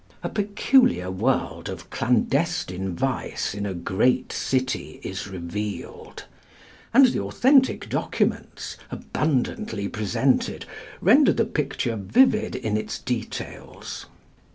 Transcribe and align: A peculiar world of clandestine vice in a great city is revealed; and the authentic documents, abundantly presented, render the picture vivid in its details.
A 0.23 0.29
peculiar 0.29 1.11
world 1.11 1.69
of 1.69 1.91
clandestine 1.91 2.95
vice 2.95 3.53
in 3.53 3.67
a 3.67 3.75
great 3.75 4.31
city 4.31 4.99
is 5.03 5.27
revealed; 5.27 6.25
and 6.91 7.05
the 7.09 7.19
authentic 7.19 7.87
documents, 7.87 8.77
abundantly 8.89 9.87
presented, 9.87 10.65
render 11.01 11.33
the 11.33 11.45
picture 11.45 11.95
vivid 11.97 12.55
in 12.55 12.77
its 12.77 12.97
details. 12.97 14.07